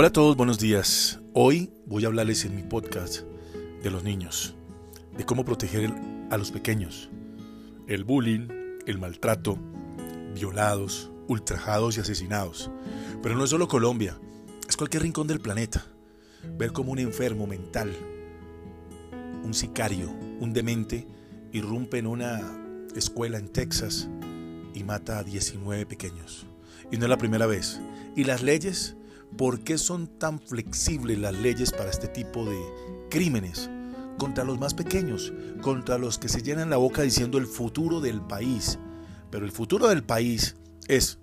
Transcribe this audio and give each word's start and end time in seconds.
Hola 0.00 0.06
a 0.06 0.12
todos, 0.12 0.36
buenos 0.36 0.60
días. 0.60 1.18
Hoy 1.34 1.72
voy 1.84 2.04
a 2.04 2.06
hablarles 2.06 2.44
en 2.44 2.54
mi 2.54 2.62
podcast 2.62 3.22
de 3.82 3.90
los 3.90 4.04
niños, 4.04 4.54
de 5.16 5.26
cómo 5.26 5.44
proteger 5.44 5.92
a 6.30 6.38
los 6.38 6.52
pequeños, 6.52 7.10
el 7.88 8.04
bullying, 8.04 8.46
el 8.86 8.98
maltrato, 8.98 9.58
violados, 10.36 11.10
ultrajados 11.26 11.96
y 11.96 12.00
asesinados. 12.00 12.70
Pero 13.24 13.34
no 13.34 13.42
es 13.42 13.50
solo 13.50 13.66
Colombia, 13.66 14.16
es 14.68 14.76
cualquier 14.76 15.02
rincón 15.02 15.26
del 15.26 15.40
planeta. 15.40 15.84
Ver 16.56 16.70
cómo 16.70 16.92
un 16.92 17.00
enfermo 17.00 17.48
mental, 17.48 17.90
un 19.42 19.52
sicario, 19.52 20.12
un 20.38 20.52
demente, 20.52 21.08
irrumpe 21.50 21.98
en 21.98 22.06
una 22.06 22.40
escuela 22.94 23.36
en 23.36 23.48
Texas 23.48 24.08
y 24.74 24.84
mata 24.84 25.18
a 25.18 25.24
19 25.24 25.86
pequeños. 25.86 26.46
Y 26.92 26.98
no 26.98 27.06
es 27.06 27.10
la 27.10 27.18
primera 27.18 27.46
vez. 27.46 27.80
Y 28.14 28.22
las 28.22 28.44
leyes 28.44 28.94
¿Por 29.36 29.60
qué 29.60 29.78
son 29.78 30.06
tan 30.18 30.40
flexibles 30.40 31.18
las 31.18 31.34
leyes 31.34 31.72
para 31.72 31.90
este 31.90 32.08
tipo 32.08 32.44
de 32.44 32.58
crímenes? 33.10 33.70
Contra 34.18 34.44
los 34.44 34.58
más 34.58 34.74
pequeños, 34.74 35.32
contra 35.62 35.98
los 35.98 36.18
que 36.18 36.28
se 36.28 36.42
llenan 36.42 36.70
la 36.70 36.76
boca 36.76 37.02
diciendo 37.02 37.38
el 37.38 37.46
futuro 37.46 38.00
del 38.00 38.20
país. 38.20 38.78
Pero 39.30 39.44
el 39.44 39.52
futuro 39.52 39.88
del 39.88 40.02
país 40.02 40.56
es 40.88 41.18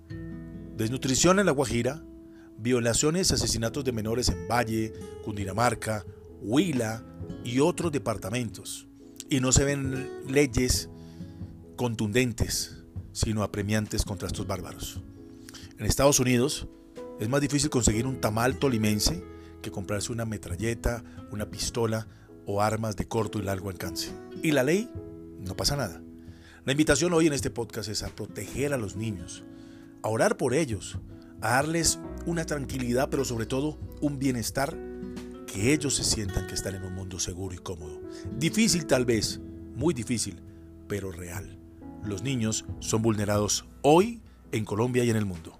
desnutrición 0.76 1.38
en 1.38 1.46
la 1.46 1.52
Guajira, 1.52 2.02
violaciones 2.58 3.30
y 3.30 3.34
asesinatos 3.34 3.84
de 3.84 3.92
menores 3.92 4.28
en 4.28 4.48
Valle, 4.48 4.92
Cundinamarca, 5.24 6.04
Huila 6.40 7.04
y 7.44 7.60
otros 7.60 7.92
departamentos. 7.92 8.86
Y 9.28 9.40
no 9.40 9.52
se 9.52 9.64
ven 9.64 10.08
leyes 10.28 10.88
contundentes, 11.76 12.84
sino 13.12 13.42
apremiantes 13.42 14.04
contra 14.04 14.28
estos 14.28 14.46
bárbaros. 14.46 15.02
En 15.78 15.86
Estados 15.86 16.20
Unidos, 16.20 16.68
es 17.18 17.28
más 17.28 17.40
difícil 17.40 17.70
conseguir 17.70 18.06
un 18.06 18.20
tamal 18.20 18.58
tolimense 18.58 19.22
que 19.62 19.70
comprarse 19.70 20.12
una 20.12 20.24
metralleta, 20.24 21.02
una 21.30 21.50
pistola 21.50 22.06
o 22.46 22.62
armas 22.62 22.96
de 22.96 23.08
corto 23.08 23.38
y 23.38 23.42
largo 23.42 23.70
alcance. 23.70 24.12
Y 24.42 24.52
la 24.52 24.62
ley, 24.62 24.90
no 25.40 25.56
pasa 25.56 25.76
nada. 25.76 26.00
La 26.64 26.72
invitación 26.72 27.12
hoy 27.12 27.26
en 27.26 27.32
este 27.32 27.50
podcast 27.50 27.88
es 27.88 28.02
a 28.02 28.08
proteger 28.08 28.72
a 28.72 28.76
los 28.76 28.96
niños, 28.96 29.44
a 30.02 30.08
orar 30.08 30.36
por 30.36 30.54
ellos, 30.54 30.98
a 31.40 31.50
darles 31.50 31.98
una 32.26 32.44
tranquilidad, 32.44 33.08
pero 33.10 33.24
sobre 33.24 33.46
todo 33.46 33.78
un 34.00 34.18
bienestar, 34.18 34.76
que 35.46 35.72
ellos 35.72 35.94
se 35.94 36.04
sientan 36.04 36.46
que 36.46 36.54
están 36.54 36.74
en 36.74 36.84
un 36.84 36.94
mundo 36.94 37.18
seguro 37.18 37.54
y 37.54 37.58
cómodo. 37.58 38.00
Difícil 38.38 38.86
tal 38.86 39.04
vez, 39.04 39.40
muy 39.74 39.94
difícil, 39.94 40.42
pero 40.86 41.12
real. 41.12 41.58
Los 42.04 42.22
niños 42.22 42.66
son 42.80 43.02
vulnerados 43.02 43.64
hoy 43.82 44.20
en 44.52 44.64
Colombia 44.64 45.04
y 45.04 45.10
en 45.10 45.16
el 45.16 45.24
mundo. 45.24 45.58